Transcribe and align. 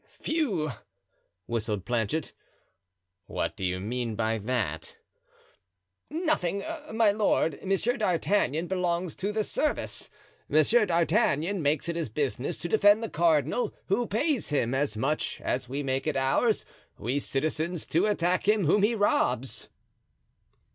"Phew!" 0.19 0.71
whistled 1.45 1.85
Planchet. 1.85 2.33
"What 3.27 3.55
do 3.55 3.63
you 3.63 3.79
mean 3.79 4.15
by 4.15 4.39
that?" 4.39 4.97
"Nothing, 6.09 6.63
my 6.91 7.11
lord; 7.11 7.59
Monsieur 7.63 7.97
d'Artagnan 7.97 8.65
belongs 8.65 9.15
to 9.17 9.31
the 9.31 9.43
service; 9.43 10.09
Monsieur 10.49 10.87
d'Artagnan 10.87 11.61
makes 11.61 11.87
it 11.87 11.95
his 11.95 12.09
business 12.09 12.57
to 12.57 12.67
defend 12.67 13.03
the 13.03 13.09
cardinal, 13.09 13.75
who 13.89 14.07
pays 14.07 14.49
him, 14.49 14.73
as 14.73 14.97
much 14.97 15.39
as 15.41 15.69
we 15.69 15.83
make 15.83 16.07
it 16.07 16.17
ours, 16.17 16.65
we 16.97 17.19
citizens, 17.19 17.85
to 17.85 18.07
attack 18.07 18.47
him, 18.47 18.65
whom 18.65 18.81
he 18.81 18.95
robs." 18.95 19.67